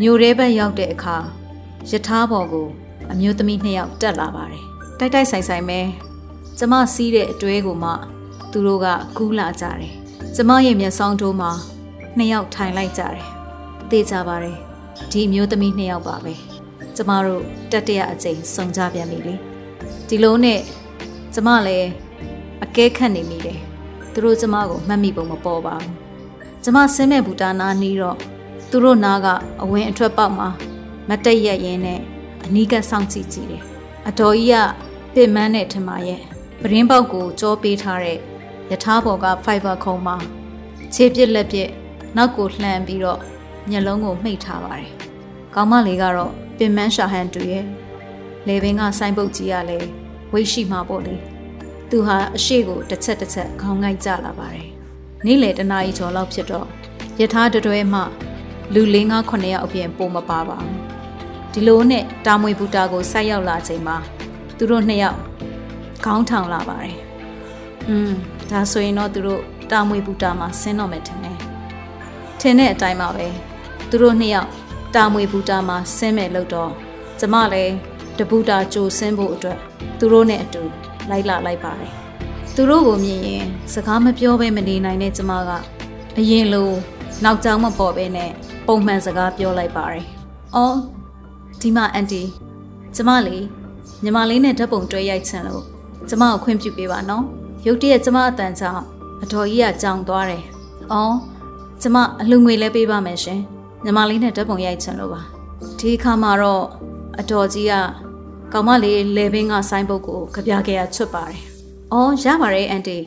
[0.01, 1.17] မျိုးရဲဘက်ရောက်တဲ့အခါ
[1.91, 2.69] ရထားပေါ်ကို
[3.13, 4.65] အမျိုးသမီးနှစ်ယောက်တက်လာပါတယ်။
[4.99, 5.81] တိုက်တိုက်ဆိုင်ဆိုင်ပဲ
[6.59, 7.91] ကျမစီးတဲ့အတွဲကိုမှ
[8.55, 8.87] သူတို့က
[9.17, 9.93] ကူးလာကြတယ်။
[10.35, 11.51] ကျမရဲ့မျက်စောင်းထိုးမှာ
[12.17, 13.25] နှစ်ယောက်ထိုင်လိုက်ကြတယ်။
[13.91, 14.57] သိကြပါတယ်။
[15.13, 16.33] ဒီမျိုးသမီးနှစ်ယောက်ပါပဲ။
[16.97, 19.35] ကျမတို့တက်တရအကြိမ်စုံကြပြန်ပြီလေ။
[20.09, 20.61] ဒီလိုနဲ့
[21.35, 21.89] ကျမလည်း
[22.65, 23.59] အကဲခတ်နေမိတယ်။
[24.13, 25.93] သူတို့ကျမကိုမှတ်မိပုံမပေါ်ပါဘူး။
[26.65, 28.19] ကျမဆင်းမဲ့ဘူတာနာနီးတော့
[28.71, 29.27] သူတို့နားက
[29.63, 30.49] အဝင်အထွက်ပေါက်မှာ
[31.09, 32.01] မတက်ရက်ရင်းနဲ့
[32.45, 33.63] အနီးကစောင့်ကြည့်ကြည့်တယ်။
[34.09, 34.57] အတော်ကြီးက
[35.15, 36.23] ပင်မန်းနဲ့ထမရဲ့
[36.61, 38.19] ပရင်းပေါက်ကိုကြောပေးထားတဲ့
[38.71, 40.17] ယထာဘော်ကဖိုင်ဘာခုံမှာ
[40.95, 41.71] ခြေပြစ်လက်ပြစ်
[42.17, 43.21] နောက်ကိုလှမ်းပြီးတော့
[43.71, 44.91] မျက်လုံးကိုမှိတ်ထားပါတယ်။
[45.55, 47.65] ကောင်မလေးကတော့ပင်မန်းရှာဟန်တူရဲ့
[48.47, 49.89] လေပင်ကဆိုင်းပုတ်ကြီးကလည်း
[50.33, 51.15] ဝိတ်ရှိမှာပေါ့လေ။
[51.91, 54.69] သူဟာအရှိကိုတစ်ချက်တစ်ချက်ခေါင်းငိုက်ကြလာပါတယ်။
[55.25, 56.69] နေ့လယ်တနာရီကျော်လောက်ဖြစ်တော့
[57.21, 58.01] ယထာတတွဲမှ
[58.75, 60.75] လူ၄၅9ယောက်အပြင်ပုံမပါပါဘူး
[61.53, 63.97] ဒီလိုနဲ့တာမွေဘူတာကိုဆိုက်ရောက်လာချိန်မှာ
[64.57, 65.19] သူတို့နှစ်ယောက်
[66.05, 66.97] ခေါင်းထောင်လာပါတယ်
[67.89, 68.13] อืม
[68.51, 71.39] ဒါဆိုရင်တော့သူတို့တာမွေဘူတာမှာဆင်းတော့မယ်ထင်တယ်
[72.41, 73.27] ထင်တဲ့အတိုင်းပါပဲ
[73.91, 74.51] သူတို့နှစ်ယောက်
[74.95, 76.71] တာမွေဘူတာမှာဆင်းမယ်လို့တော့
[77.21, 77.75] ကျမလည်း
[78.19, 79.59] တဘူတာကြိုဆင်းဖို့အတွက်
[79.99, 80.63] သူတို့နဲ့အတူ
[81.11, 81.93] လိုက်လာလိုက်ပါတယ်
[82.55, 85.51] သူတို့ကိုမြင်ရင်စကားမပြောဘဲမနေနိုင်တဲ့ကျမက
[86.19, 86.71] အရင်လို
[87.25, 88.31] နောက်ကြောင်မပေါ်ပဲနဲ့
[88.67, 90.05] ပုံမှန်စကားပြောလိုက်ပါတယ်။
[90.55, 90.77] အော်
[91.61, 92.23] ဒီမှာအန်တီ
[92.97, 93.45] ကျမလေး
[94.03, 95.63] ညီမလေးနဲ့ဓာတ်ပုံတွဲရိုက်ချင်လို့
[96.09, 97.25] ကျမကိုခွင့်ပြုပေးပါနော်။
[97.67, 98.83] ရုတ်တရက်ကျမအတန်ကြောင့်
[99.23, 100.45] အတော်ကြီးကကြောင်သွားတယ်။
[100.93, 101.17] အော်
[101.83, 103.41] ကျမအလူငွေလဲပေးပါမယ်ရှင်။
[103.85, 105.21] ညီမလေးနဲ့ဓာတ်ပုံရိုက်ချင်လို့ပါ။
[105.79, 106.65] ဒီအခါမှာတော့
[107.21, 107.75] အတော်ကြီးက
[108.53, 111.43] ကောင်မလေးလေဘင်းကဆိုင်းပုတ်ကိုကြပြခဲ့ရချွတ်ပါတယ်။
[111.93, 112.99] အော်ရပါတယ်အန်တီ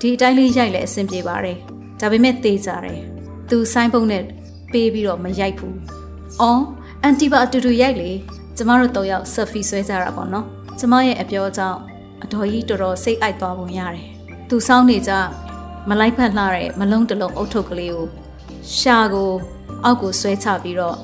[0.00, 1.58] ဒီအတိုင်းလေးရိုက်လဲအဆင်ပြေပါတယ်။
[2.00, 3.00] ဒါပေမဲ့သေးကြတယ်။
[3.48, 4.24] သူဆိုင်းပုတ်နဲ့
[4.72, 5.74] ပေးပြီးတော့မရိုက်ဘူး။
[6.40, 6.62] အော်
[7.02, 8.10] အန်တီပါအတူတူရိုက်လေ
[8.56, 10.46] ကျမတို့တော့ရောက်ဆယ်ဖီဆွဲကြတာပေါ့နော်။
[10.78, 11.78] ကျမရဲ့အပြောကြောင့်
[12.22, 14.06] အတော်ကြီးတော်တော်စိတ်အိုက်သွားပုံရတယ်။
[14.48, 15.12] သူစောင်းနေကြ
[15.88, 18.06] မလိုက်ဖက်လှတဲ့မလုံးတလုံးအုတ်ထုပ်ကလေးကို
[18.78, 19.30] ရှာကို
[19.84, 20.96] အောက်ကိုဆွဲချပြီးတော့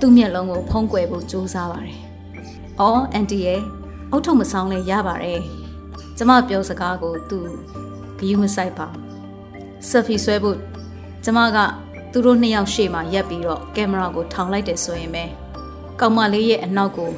[0.00, 1.98] သူ့မျက်လုံးကိုဖုံးကွယ်ဖို့ကြိုးစားပါတယ်။
[2.80, 3.60] အော်အန်တီရဲ့
[4.10, 5.40] အုတ်ထုပ်မဆောင်လဲရပါတယ်။
[6.16, 7.38] ကျမပြောစကားကိုသူ
[8.18, 8.88] ဂယူးမဆိုင်ပါ။
[9.88, 10.58] ဆယ်ဖီဆွဲဖို့
[11.24, 11.58] ကျမက
[12.12, 15.24] သူတို့နှစ်ယောက်ရှေ့မှာရက်ပြီးတော့ကင်မရာကိုထောင်လိုက်တယ်ဆိုရင်ပဲ
[16.00, 17.10] ကောင်မလေးရဲ့အနောက်ကို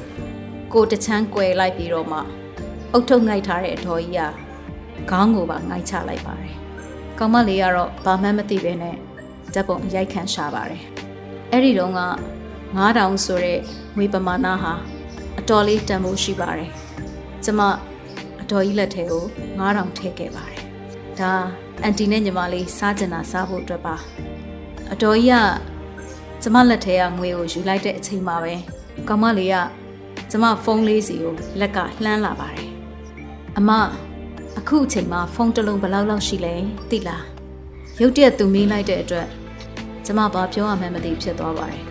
[0.73, 2.19] ကိုတချမ်းကွယ်လိုက်ပြီးတော့မှ
[2.93, 4.21] အုတ်ထုပ်ငိုက်ထားတဲ့အတော်ကြီးက
[5.09, 6.55] ခေါင်းကိုပါငိုက်ချလိုက်ပါတယ်။
[7.19, 8.95] ကောင်မလေးကတော့ဘာမှမသိပဲနဲ့
[9.53, 10.83] ဓာတ်ပုံရိုက်ခန့်ရှာပါတယ်။
[11.51, 12.01] အဲ့ဒီတုန်းက
[12.77, 13.59] 9000ဆိုတဲ့
[13.97, 14.73] ငွေပမာဏဟာ
[15.39, 16.71] အတော်လေးတန်ဖိုးရှိပါတယ်။
[17.43, 17.61] ကျမ
[18.41, 19.23] အတော်ကြီးလက်ထဲကို
[19.59, 20.61] 9000ထည့်ခဲ့ပါတယ်။
[21.19, 21.31] ဒါ
[21.83, 23.95] အန်တီနဲ့ညီမလေးစားကျင်တာစားဖို့အတွက်ပါ။
[24.91, 25.37] အတော်ကြီးက
[26.41, 28.53] ကျမလက်ထဲကငွေကိုယူလိုက်တဲ့အချိန်မှာပဲ
[29.07, 29.55] ကောင်မလေးက
[30.31, 32.70] ကျမဖုန်းလေးစီကိုလက်ကလှမ်းလာပါတယ်
[33.57, 33.71] အမ
[34.59, 36.55] အခုအချိန်မှာဖုန်းတစ်လုံးဘယ်လောက်လောက်ရှိလဲ
[36.89, 37.25] သိလား
[38.01, 39.27] ရုတ်တရက်သူမေးလိုက်တဲ့အတွက်
[40.05, 41.83] ကျမဘာပြောရမှန်းမသိဖြစ်သွားပါတယ်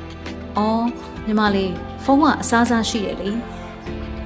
[0.56, 0.84] အော်
[1.26, 1.72] ညီမလေး
[2.04, 3.30] ဖုန်းကအစားအစာရှိတယ်လေ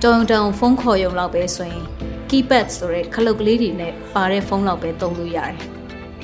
[0.02, 1.84] တုံတုံဖုန်းခေါ်ရုံလောက်ပဲဆိုရင်
[2.28, 5.56] keypad ဆိုတဲ့ခလုတ်ကလေးတွေနဲ့ပါတဲ့ဖုန်းလောက်ပဲသုံးလို့ရတယ်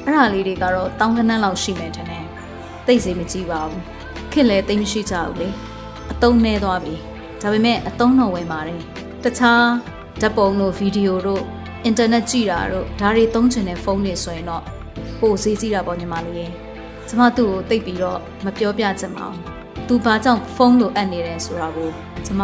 [0.05, 2.27] အဲ့ဒါလေးတွေကတော့တောင်းကနန်းလောက်ရှိမယ်ထင်တယ်
[2.87, 3.83] တိတ်စေမကြည့်ပါဘူး
[4.33, 5.49] ခင်လည်းတိတ်မရှိကြဘူးလေ
[6.11, 6.95] အတုံးနေသွားပြီ
[7.41, 8.81] ဒါပေမဲ့အတုံးတော့ဝင်ပါတယ်
[9.25, 9.65] တခြား
[10.21, 11.43] ဓာတ်ပုံတို့ဗီဒီယိုတို့
[11.85, 14.63] အင်တာနက်ကြည့်တာတို့ဒါတွေသုံးချင်တဲ့ဖုန်းတွေဆိုရင်တော့
[15.21, 16.47] ပို့ဈေးကြည့်တာပေါ့ညီမလေးရေ
[17.09, 19.41] ကျမသူ့ကိုတိတ်ပြီးတော့မပြောပြချင်ပါဘူး
[19.89, 21.89] သူဘာကြောင့်ဖုန်းလိုအပ်နေတယ်ဆိုတာကို
[22.27, 22.43] ကျမ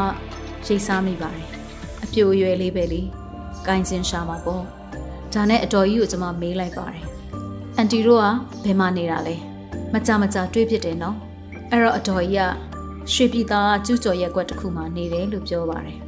[0.67, 1.47] ရိတ်စားမိပါတယ်
[2.05, 3.03] အပြိုရွယ်လေးပဲလေ
[3.67, 4.63] ကိုင်းစင်ရှာမှာပေါ့
[5.33, 7.05] ဒါနဲ့အတော်ကြီးကိုကျမမေးလိုက်ပါတယ်
[7.77, 8.27] အန်တီတို့က
[8.65, 9.35] ဘယ်မှာနေတာလဲ
[9.93, 11.17] မကြမကြတွေးဖြစ်တယ်နော်
[11.71, 12.43] အဲ့တော့အတော်ကြီးက
[13.13, 16.06] ရွှေပြည်သားကျူးကျော်ရက်ကွက်တစ်ခုမှာနေတယ်လို့ပြောပါတယ်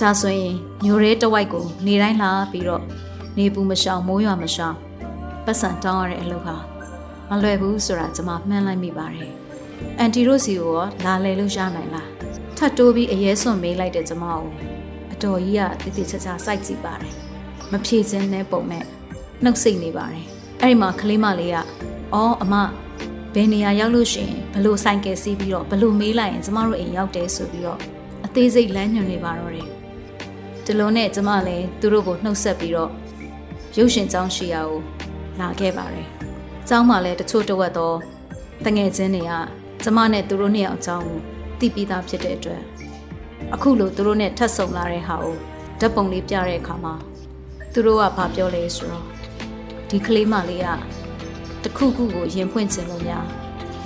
[0.00, 0.54] ဒါဆိုရင်
[0.84, 2.82] မျိုးရဲတဝိုက်ကိုနေတိုင်းလာပြီးတော့
[3.38, 4.76] နေပူမရှောင်မိုးရွာမရှောင်
[5.44, 6.56] ပတ်စံတောင်းရတဲ့အလုပ်ဟာ
[7.30, 9.30] မလွယ်ဘူးဆိုတာကျွန်မမှန်းလိုက်မိပါတယ်
[9.98, 12.08] အန်တီရိုစီကိုရောလာလေလို့ရနိုင်လား
[12.56, 14.44] ထပ်တိုးပြီးအရေးစွန်မေးလိုက်တဲ့ကျွန်မကို
[15.12, 17.14] အတော်ကြီးကတိတိကျကျစိုက်ကြည့်ပါတယ်
[17.72, 18.84] မဖြေခြင်းနဲ့ပုံနဲ့
[19.44, 20.24] နှုတ်ဆက်နေပါတယ်
[20.60, 21.56] အဲ့ဒီမှာကလေးမလေးက
[22.14, 22.54] အော်အမ
[23.34, 27.78] ဘယ်နေရာရောက်လို့ရှိရင်ဘလို့ဆိုင်ကယ်စီးပြီးတော့ဘလို့မေးလိုက်ရင်ကျမတို့အိမ်ရောက်တယ်ဆိုပြီးတော့
[28.26, 29.68] အသေးစိတ်လမ်းညွှန်နေပါတော့တယ်
[30.64, 32.90] ဒီလိုနဲ့ကျမလည်းသူတို့ကိုနှုတ်ဆက်ပြီးတော့
[33.76, 34.80] ရုပ်ရှင်ကျောင်းရှိရာကို
[35.40, 36.08] လာခဲ့ပါတယ်
[36.68, 37.96] ကျောင်းမှာလည်းတချို့တဝက်တော့
[38.64, 39.32] တငယ်ချင်းတွေက
[39.82, 41.18] ကျမနဲ့သူတို့နှစ်ယောက်အကြောင်းကို
[41.58, 42.62] သိပြီးသားဖြစ်တဲ့အတွက်
[43.54, 45.36] အခုလိုသူတို့နဲ့ထပ်ဆုံလာတဲ့ဟာကို
[45.80, 46.94] ဓာတ်ပုံလေးပြတဲ့အခါမှာ
[47.72, 49.06] သူတို့ကဘာပြောလဲဆိုတော့
[49.88, 50.68] ဒီကလေးမလေးက
[51.62, 53.24] တခုခုကိုရင်ဖွင့်ခြင်းလို့များ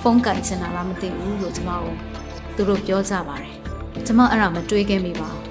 [0.01, 1.93] ဖုန်းကန်ချင်တာလားမသိဘူးလို့ကျမကို
[2.55, 3.53] သူတို့ပြောကြပါတယ်
[4.05, 5.48] ကျမအဲ့ဒါမတွေးခဲ့မိပါဘူး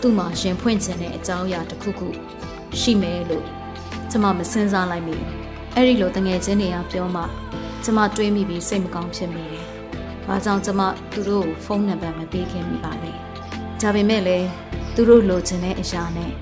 [0.00, 2.08] သူ့မှာရင်ဖွင့်ခြင်းတဲ့အကြောင်းအရာတခုခု
[2.80, 3.44] ရှိမယ်လို့
[4.10, 5.32] ကျမမစင်စားလိုက်မိဘူး
[5.74, 7.22] အဲ့ဒီလိုတငယ်ချင်းတွေကပြောမှ
[7.84, 9.66] ကျမတွေးမိပြီးစိတ်မကောင်းဖြစ်မိတယ်။
[10.26, 10.80] ဘာကြောင့်ကျမ
[11.14, 13.12] သူတို့ကိုဖုန်းနံပါတ်မပေးခင်မိပါလဲ။
[13.80, 14.48] ဒါပေမဲ့လည်း
[14.94, 16.32] သူတို့လိုချင်တဲ့အရာနဲ့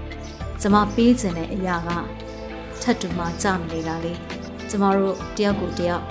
[0.61, 1.91] ကျမပေးချင်တဲ့အရာက
[2.83, 4.15] ထပ်တူမှကြမနေလားလေ။
[4.71, 6.05] ကျမတို့တယောက်ကိုတယောက်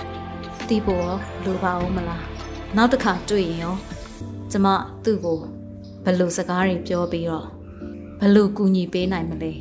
[0.68, 2.24] တီးဖို့ရောလိုပါဦးမလား
[2.76, 3.76] နောက်တစ်ခါတွေ့ရင်ရော
[4.50, 4.66] ကျမ
[5.04, 5.38] သူ့ကို
[6.04, 7.46] ဘယ်လိုစကားတွေပြောပြီးတော့
[8.20, 9.52] ဘယ်လိုကူညီပေးနိုင်မလဲ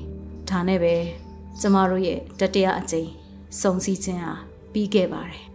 [0.50, 0.96] ဒါနဲ့ပဲ
[1.60, 3.10] ကျမတို့ရဲ့တတိယအကြိမ်
[3.62, 4.34] စုံစည်းခြင်းဟာ
[4.74, 5.53] ပြီးခဲ့ပါတယ်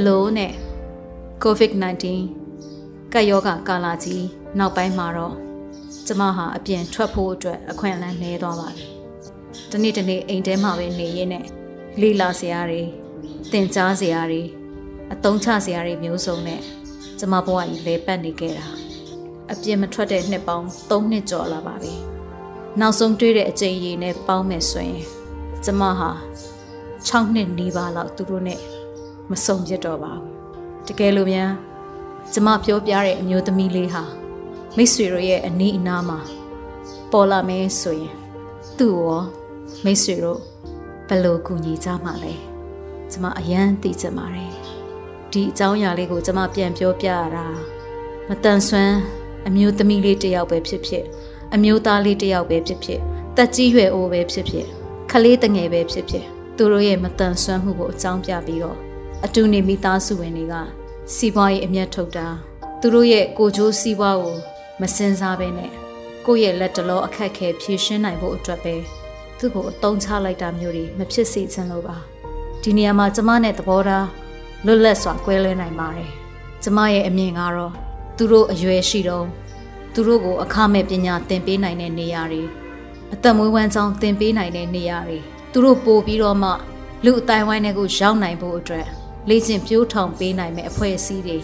[0.00, 0.52] ဒီလိုနဲ့
[1.44, 2.04] COVID-19
[3.12, 4.26] ကပ်ရောဂါကာလကြီး
[4.58, 5.34] နောက်ပိုင်းမှာတော့
[6.06, 8.86] ကျမဟာအပြင်ထွက်ဖို့အတွက်အခွင့်အလမ်းနည်းသွားပါပြီ။
[9.70, 11.46] ဒီနေ့ဒီနေ့အိမ်ထဲမှာပဲနေရင်းနဲ့
[12.00, 12.82] လေလာစရာတွေ
[13.52, 14.42] သင်ကြားစရာတွေ
[15.12, 16.60] အတုံးချစရာတွေမျိုးစုံနဲ့
[17.18, 18.66] ကျမဘဝကြီးလဲပတ်နေခဲ့တာ။
[19.52, 21.94] အပြင်မထွက်တဲ့နှစ်ပေါင်း3နှစ်ကျော်လာပါပြီ။
[22.80, 25.04] နောက်ဆုံးတွေ့တဲ့အချိန်ကြီးနဲ့ပေါင်းမယ်ဆိုရင်
[25.64, 26.10] ကျမဟာ
[27.08, 28.79] 6နှစ်နီးပါးလောက်သူတို့နဲ့
[29.30, 30.24] မဆုံပြတ်တော့ပါဘူး။
[30.86, 31.52] တကယ်လို့များ
[32.32, 34.02] ကျမပြောပြတဲ့အမျိုးသမီးလေးဟာ
[34.76, 36.18] မိတ်ဆွေတို့ရဲ့အနီးအနားမှာ
[37.12, 38.14] ပေါ်လာမယ်ဆိုရင်
[38.78, 39.22] သူ့ရော
[39.84, 40.40] မိတ်ဆွေတို့
[41.08, 42.32] ဘယ်လိုကူညီကြမှာလဲ
[43.10, 44.52] ကျမအယမ်းသိချင်ပါတယ်
[45.32, 47.46] ဒီအကြောင်းအရာလေးကိုကျမပြန်ပြောပြရတာ
[48.28, 48.96] မတန်ဆွမ်း
[49.48, 51.04] အမျိုးသမီးလေးတစ်ယောက်ပဲဖြစ်ဖြစ်
[51.54, 53.00] အမျိုးသားလေးတစ်ယောက်ပဲဖြစ်ဖြစ်
[53.36, 54.66] တက်ကြီးရွယ်အိုပဲဖြစ်ဖြစ်
[55.10, 56.24] ခလေးတငယ်ပဲဖြစ်ဖြစ်
[56.56, 58.89] သူတို့ရဲ့မတန်ဆွမ်းမှုကိုအကြောင်းပြပြီးတော့
[59.26, 60.54] အတူနေမိသားစုဝင်တွေက
[61.14, 62.26] စီးပွားရေးအမျက်ထုတ်တာ
[62.80, 64.36] သူတို့ရဲ့ကိုကြိုးစီးပွားကို
[64.80, 65.70] မစင်စားပဲနဲ့
[66.26, 68.74] ကိုယ့်ရဲ့လက်တလောအခက်ခဲဖြည့်ရှင်းနိုင်ဖို့အတွက်ပဲ
[69.38, 71.96] သူ့ကိုအတုံးချလိုက်တာမျိုးတွေမဖြစ်စေချင်လို့ပါ
[72.62, 74.06] ဒီနေရာမှာကျမနဲ့သဘောထား
[74.66, 76.10] လွတ်လပ်စွာကွဲလွဲနိုင်ပါတယ်
[76.62, 77.72] ကျမရဲ့အမြင်ကတော့
[78.16, 79.26] သူတို့အရွယ်ရှိတော့
[79.94, 82.42] သူတို့ကိုအခမဲ့ပညာသင်ပေးနိုင်တဲ့နေရာတွေ
[83.12, 85.18] အသက်မွေးဝမ်းကြောင်းသင်ပေးနိုင်တဲ့နေရာတွေ
[85.52, 86.50] သူတို့ပို့ပြီးတော့မှ
[87.04, 88.86] လူအတိုင်းဝိုင်းတွေကိုရောက်နိုင်ဖို့အတွက်
[89.28, 91.38] လေ့ကျင့်ပြိုးထောင်ပေးနိုင်မယ့်အဖွဲ့အစည်းတွေ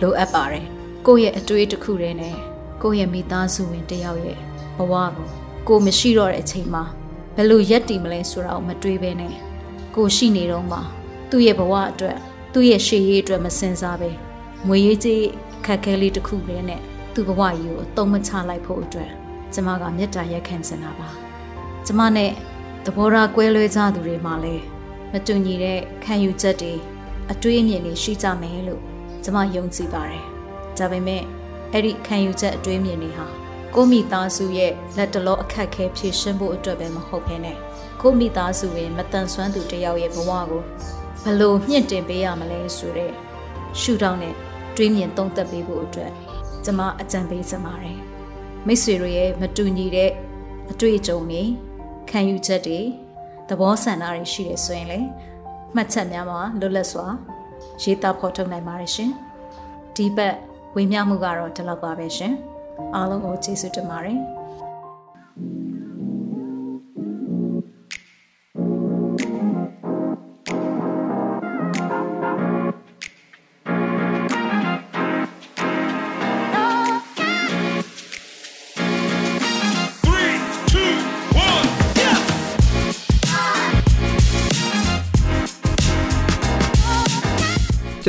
[0.00, 0.66] လိုအပ်ပါတယ်
[1.06, 2.36] ကိုယ့်ရဲ့အတွေ့တစ်ခုတည်းနဲ့
[2.82, 4.38] ကိုယ့်ရဲ့မိသားစုဝင်တယောက်ရဲ့
[4.76, 5.28] ဘဝကို
[5.68, 6.84] ကိုမရှိတော့တဲ့အချိန်မှာ
[7.36, 9.34] ဘယ်လိုရက်တည်မလဲဆိုတာကိုမတွေးဘဲနဲ့
[9.96, 10.78] ကိုရှိနေတော့မှ
[11.30, 12.18] သူ့ရဲ့ဘဝအတွက်
[12.52, 14.10] သူ့ရဲ့ရှေ့ရေးအတွက်မစင်စားပဲ
[14.66, 15.22] ငွေရေးကြေး
[15.58, 16.80] အခက်ခဲလေးတစ်ခုတည်းနဲ့
[17.14, 19.10] သူ့ဘဝကြီးကိုအသုံးမချလိုက်ဖို့အတွက်
[19.52, 21.08] ကျမကမေတ္တာရက်ခံချင်တာပါ
[21.86, 22.30] ကျမနဲ့
[22.84, 24.64] သဘောထားကွဲလွဲကြသူတွေမှလည်း
[25.12, 26.72] မတူညီတဲ့ခံယူချက်တွေ
[27.32, 28.82] အတွေးအမြင်တွေရှိကြမယ်လို့
[29.24, 30.24] ကျမယုံကြည်ပါတယ်
[30.78, 31.22] ဒါပေမဲ့
[31.72, 33.26] အဲ့ဒီခံယူချက်အတွေးမြင်တွေဟာ
[33.74, 37.56] ကိုမိသားစုရဲ့လက်တလောအခက်ခဲဖြေရှင်းဖို့အတွက်ပဲမဟုတ်ဘဲနဲ့
[38.00, 40.62] ကိုမိသားစုရဲ့မတန်ဆွမ်းသူတယောက်ရဲ့ဘဝကို
[41.22, 43.12] ဘလို့မြင့်တင်ပေးရမလဲဆိုတဲ့
[43.80, 44.34] ရှုထောင့်နဲ့
[44.76, 46.12] တွေးမြင်သုံးသပ်ပေးဖို့အတွက်
[46.64, 47.98] ကျမအကြံပေးချင်ပါတယ်
[48.66, 50.10] မိတ်ဆွေတို့ရဲ့မတူညီတဲ့
[50.70, 51.42] အတွေ့အကြုံတွေ
[52.10, 52.80] ခံယူချက်တွေ
[53.48, 55.08] သဘောဆန္ဒတွေရှိတယ်ဆိုရင်လည်း
[55.74, 57.06] မှတ်ချက်များမှာလွတ်လပ်စွာ
[57.82, 59.10] ရေးသားဖော်ထုတ်နိုင်ပါတယ်ရှင်
[59.96, 60.34] ဒီဘက်
[60.74, 62.32] ဝေမျှမှုကတော့ဒီလောက်ပါပဲရှင်
[62.94, 64.18] အားလုံးကိုကျေးဇူးတင်ပါတယ်